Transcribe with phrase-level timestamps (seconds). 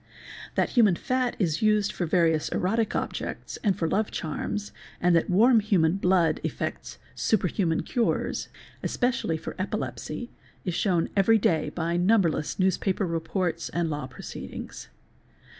[0.55, 5.29] That human fat is used for various erotic objects and for love charms, and that
[5.29, 8.47] warm human blood effects superhuman cures,
[8.81, 10.31] especially for epilepsy,
[10.65, 14.95] is shewn every day by numberless newspaper reports and f law proceedings ®®.